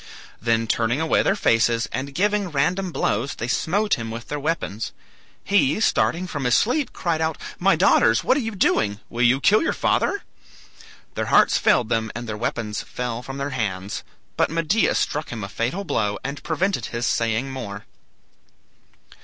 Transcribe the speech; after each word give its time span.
Then 0.41 0.65
turning 0.65 0.99
away 0.99 1.21
their 1.21 1.35
faces, 1.35 1.87
and 1.91 2.15
giving 2.15 2.49
random 2.49 2.91
blows, 2.91 3.35
they 3.35 3.47
smote 3.47 3.99
him 3.99 4.09
with 4.09 4.29
their 4.29 4.39
weapons. 4.39 4.93
He, 5.43 5.79
starting 5.79 6.25
from 6.25 6.45
his 6.45 6.55
sleep, 6.55 6.91
cried 6.91 7.21
out, 7.21 7.37
"My 7.59 7.75
daughters, 7.75 8.23
what 8.23 8.35
are 8.35 8.39
you 8.41 8.55
doing? 8.55 8.99
Will 9.11 9.21
you 9.21 9.39
kill 9.39 9.61
your 9.61 9.73
father?" 9.73 10.23
Their 11.13 11.27
hearts 11.27 11.59
failed 11.59 11.89
them 11.89 12.09
and 12.15 12.27
their 12.27 12.35
weapons 12.35 12.81
fell 12.81 13.21
from 13.21 13.37
their 13.37 13.51
hands, 13.51 14.03
but 14.37 14.49
Medea 14.49 14.95
struck 14.95 15.29
him 15.29 15.43
a 15.43 15.47
fatal 15.47 15.83
blow, 15.83 16.17
and 16.23 16.41
prevented 16.41 16.87
his 16.87 17.05
saying 17.05 17.51
more. 17.51 17.85